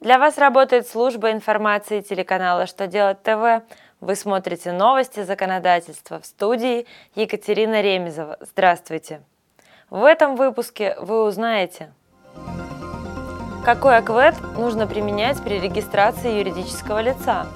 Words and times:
Для 0.00 0.18
вас 0.18 0.38
работает 0.38 0.88
служба 0.88 1.30
информации 1.30 2.00
телеканала 2.00 2.66
«Что 2.66 2.86
делать 2.86 3.22
ТВ». 3.22 3.62
Вы 4.00 4.14
смотрите 4.14 4.72
новости 4.72 5.22
законодательства 5.22 6.18
в 6.18 6.24
студии 6.24 6.86
Екатерина 7.14 7.82
Ремезова. 7.82 8.38
Здравствуйте! 8.40 9.20
В 9.90 10.04
этом 10.04 10.36
выпуске 10.36 10.96
вы 11.00 11.22
узнаете, 11.24 11.92
какой 13.62 13.98
аквет 13.98 14.36
нужно 14.56 14.86
применять 14.86 15.42
при 15.44 15.60
регистрации 15.60 16.38
юридического 16.38 17.02
лица, 17.02 17.46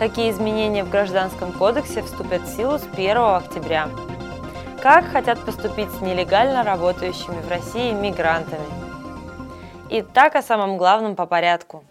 какие 0.00 0.32
изменения 0.32 0.82
в 0.82 0.90
Гражданском 0.90 1.52
кодексе 1.52 2.02
вступят 2.02 2.42
в 2.42 2.56
силу 2.56 2.80
с 2.80 2.88
1 2.92 3.16
октября, 3.18 3.88
как 4.82 5.04
хотят 5.04 5.38
поступить 5.44 5.92
с 5.92 6.00
нелегально 6.00 6.64
работающими 6.64 7.40
в 7.40 7.48
России 7.48 7.92
мигрантами– 7.92 8.66
Итак, 9.88 10.34
о 10.34 10.42
самом 10.42 10.78
главном 10.78 11.14
по 11.14 11.26
порядку. 11.26 11.84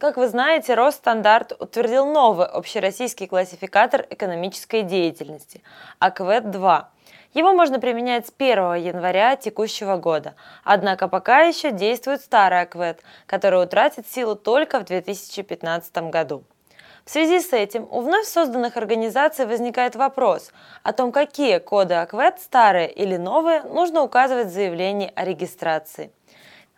Как 0.00 0.16
вы 0.16 0.28
знаете, 0.28 0.74
Росстандарт 0.74 1.52
утвердил 1.60 2.06
новый 2.06 2.46
общероссийский 2.46 3.26
классификатор 3.26 4.06
экономической 4.08 4.82
деятельности– 4.82 5.62
АКВЭД-2. 6.00 6.84
Его 7.34 7.52
можно 7.52 7.78
применять 7.78 8.26
с 8.26 8.32
1 8.36 8.74
января 8.76 9.36
текущего 9.36 9.96
года, 9.96 10.34
однако 10.64 11.06
пока 11.06 11.42
еще 11.42 11.72
действует 11.72 12.22
старый 12.22 12.62
АКВЭД, 12.62 13.02
который 13.26 13.62
утратит 13.62 14.06
силу 14.08 14.34
только 14.34 14.80
в 14.80 14.84
2015 14.84 16.10
году. 16.10 16.44
В 17.04 17.10
связи 17.10 17.40
с 17.40 17.52
этим 17.52 17.88
у 17.90 18.00
вновь 18.00 18.26
созданных 18.26 18.76
организаций 18.76 19.44
возникает 19.44 19.96
вопрос 19.96 20.52
о 20.84 20.92
том, 20.92 21.10
какие 21.10 21.58
коды 21.58 21.94
АКВЭД, 21.94 22.40
старые 22.40 22.92
или 22.92 23.16
новые, 23.16 23.62
нужно 23.64 24.02
указывать 24.02 24.46
в 24.46 24.52
заявлении 24.52 25.12
о 25.16 25.24
регистрации. 25.24 26.12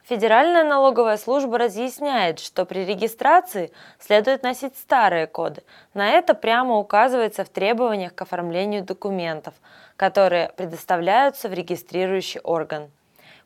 Федеральная 0.04 0.64
налоговая 0.64 1.18
служба 1.18 1.58
разъясняет, 1.58 2.38
что 2.38 2.64
при 2.64 2.86
регистрации 2.86 3.70
следует 3.98 4.42
носить 4.42 4.76
старые 4.78 5.26
коды. 5.26 5.62
На 5.92 6.10
это 6.10 6.34
прямо 6.34 6.78
указывается 6.78 7.44
в 7.44 7.50
требованиях 7.50 8.14
к 8.14 8.22
оформлению 8.22 8.82
документов, 8.82 9.54
которые 9.96 10.50
предоставляются 10.56 11.48
в 11.48 11.54
регистрирующий 11.54 12.40
орган. 12.40 12.90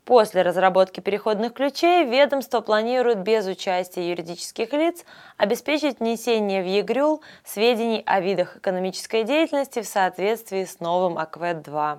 После 0.08 0.40
разработки 0.40 1.00
переходных 1.00 1.52
ключей 1.52 2.06
ведомство 2.06 2.62
планирует 2.62 3.18
без 3.18 3.46
участия 3.46 4.08
юридических 4.08 4.72
лиц 4.72 5.04
обеспечить 5.36 6.00
внесение 6.00 6.62
в 6.62 6.66
ЕГРЮЛ 6.66 7.20
сведений 7.44 8.02
о 8.06 8.18
видах 8.20 8.56
экономической 8.56 9.24
деятельности 9.24 9.82
в 9.82 9.86
соответствии 9.86 10.64
с 10.64 10.80
новым 10.80 11.18
АКВЭД-2. 11.18 11.98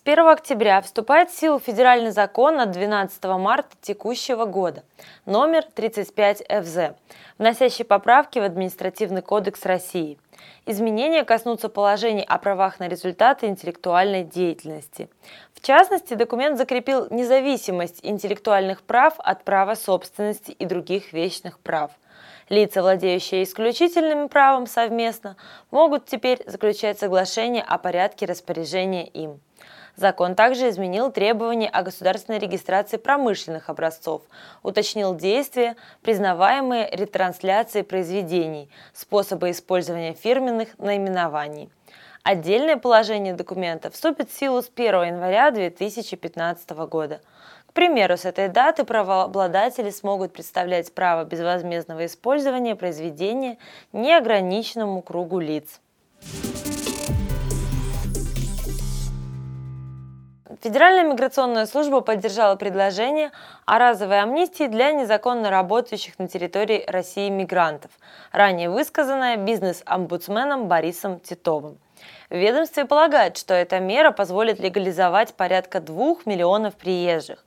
С 0.00 0.02
1 0.02 0.28
октября 0.28 0.80
вступает 0.80 1.28
в 1.28 1.38
силу 1.38 1.58
федеральный 1.58 2.10
закон 2.10 2.58
от 2.58 2.70
12 2.70 3.22
марта 3.36 3.76
текущего 3.82 4.46
года, 4.46 4.82
номер 5.26 5.62
35 5.74 6.42
ФЗ, 6.48 6.94
вносящий 7.36 7.84
поправки 7.84 8.38
в 8.38 8.42
Административный 8.42 9.20
кодекс 9.20 9.66
России– 9.66 10.18
Изменения 10.66 11.24
коснутся 11.24 11.68
положений 11.68 12.24
о 12.28 12.38
правах 12.38 12.80
на 12.80 12.88
результаты 12.88 13.46
интеллектуальной 13.46 14.24
деятельности. 14.24 15.08
В 15.54 15.60
частности, 15.60 16.14
документ 16.14 16.58
закрепил 16.58 17.08
независимость 17.10 18.00
интеллектуальных 18.02 18.82
прав 18.82 19.14
от 19.18 19.44
права 19.44 19.74
собственности 19.74 20.52
и 20.52 20.64
других 20.66 21.12
вечных 21.12 21.58
прав. 21.58 21.90
Лица, 22.48 22.82
владеющие 22.82 23.44
исключительным 23.44 24.28
правом 24.28 24.66
совместно, 24.66 25.36
могут 25.70 26.06
теперь 26.06 26.42
заключать 26.46 26.98
соглашение 26.98 27.62
о 27.62 27.78
порядке 27.78 28.26
распоряжения 28.26 29.06
им. 29.06 29.40
Закон 30.00 30.34
также 30.34 30.70
изменил 30.70 31.12
требования 31.12 31.68
о 31.68 31.82
государственной 31.82 32.38
регистрации 32.38 32.96
промышленных 32.96 33.68
образцов, 33.68 34.22
уточнил 34.62 35.14
действия, 35.14 35.76
признаваемые 36.00 36.88
ретрансляцией 36.90 37.84
произведений, 37.84 38.70
способы 38.94 39.50
использования 39.50 40.14
фирменных 40.14 40.70
наименований. 40.78 41.68
Отдельное 42.22 42.78
положение 42.78 43.34
документа 43.34 43.90
вступит 43.90 44.30
в 44.30 44.38
силу 44.38 44.62
с 44.62 44.70
1 44.74 44.86
января 45.02 45.50
2015 45.50 46.70
года. 46.70 47.20
К 47.66 47.74
примеру, 47.74 48.16
с 48.16 48.24
этой 48.24 48.48
даты 48.48 48.84
правообладатели 48.84 49.90
смогут 49.90 50.32
представлять 50.32 50.94
право 50.94 51.26
безвозмездного 51.26 52.06
использования 52.06 52.74
произведения 52.74 53.58
неограниченному 53.92 55.02
кругу 55.02 55.40
лиц. 55.40 55.78
Федеральная 60.62 61.04
миграционная 61.04 61.64
служба 61.64 62.02
поддержала 62.02 62.54
предложение 62.54 63.30
о 63.64 63.78
разовой 63.78 64.20
амнистии 64.20 64.66
для 64.66 64.92
незаконно 64.92 65.48
работающих 65.48 66.18
на 66.18 66.28
территории 66.28 66.84
России 66.86 67.30
мигрантов, 67.30 67.90
ранее 68.30 68.68
высказанное 68.68 69.38
бизнес-омбудсменом 69.38 70.68
Борисом 70.68 71.18
Титовым. 71.20 71.78
В 72.28 72.34
ведомстве 72.34 72.84
полагают, 72.84 73.38
что 73.38 73.54
эта 73.54 73.80
мера 73.80 74.10
позволит 74.10 74.60
легализовать 74.60 75.32
порядка 75.32 75.80
двух 75.80 76.26
миллионов 76.26 76.74
приезжих. 76.74 77.42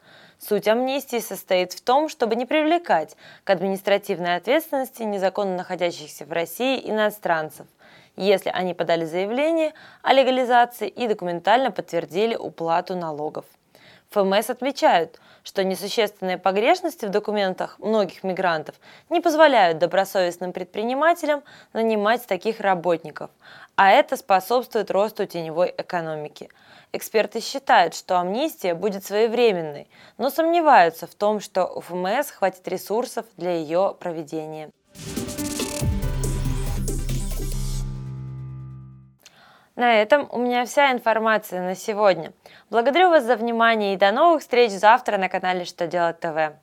Суть 0.45 0.67
амнистии 0.67 1.19
состоит 1.19 1.73
в 1.73 1.81
том, 1.81 2.09
чтобы 2.09 2.35
не 2.35 2.45
привлекать 2.45 3.15
к 3.43 3.49
административной 3.49 4.35
ответственности 4.35 5.03
незаконно 5.03 5.57
находящихся 5.57 6.25
в 6.25 6.31
России 6.31 6.81
иностранцев– 6.89 7.67
если 8.15 8.49
они 8.49 8.73
подали 8.73 9.05
заявление 9.05 9.73
о 10.01 10.13
легализации 10.13 10.87
и 10.87 11.07
документально 11.07 11.71
подтвердили 11.71 12.35
уплату 12.35 12.95
налогов. 12.95 13.45
ФМС 14.13 14.51
отмечают, 14.51 15.19
что 15.43 15.63
несущественные 15.63 16.37
погрешности 16.37 17.05
в 17.05 17.09
документах 17.09 17.79
многих 17.79 18.23
мигрантов 18.23 18.75
не 19.09 19.21
позволяют 19.21 19.79
добросовестным 19.79 20.53
предпринимателям 20.53 21.43
нанимать 21.73 22.25
таких 22.27 22.59
работников, 22.59 23.31
а 23.75 23.89
это 23.89 24.15
способствует 24.15 24.91
росту 24.91 25.25
теневой 25.25 25.73
экономики. 25.75 26.49
Эксперты 26.91 27.39
считают, 27.39 27.95
что 27.95 28.19
амнистия 28.19 28.75
будет 28.75 29.03
своевременной, 29.03 29.87
но 30.19 30.29
сомневаются 30.29 31.07
в 31.07 31.15
том, 31.15 31.39
что 31.39 31.65
у 31.65 31.81
ФМС 31.81 32.29
хватит 32.29 32.67
ресурсов 32.67 33.25
для 33.35 33.55
ее 33.55 33.95
проведения. 33.99 34.69
На 39.75 40.01
этом 40.01 40.27
у 40.31 40.37
меня 40.37 40.65
вся 40.65 40.91
информация 40.91 41.61
на 41.61 41.75
сегодня. 41.75 42.33
Благодарю 42.69 43.09
вас 43.09 43.23
за 43.23 43.35
внимание 43.35 43.95
и 43.95 43.97
до 43.97 44.11
новых 44.11 44.41
встреч 44.41 44.71
завтра 44.71 45.17
на 45.17 45.29
канале 45.29 45.65
Что 45.65 45.87
делать 45.87 46.19
ТВ. 46.19 46.53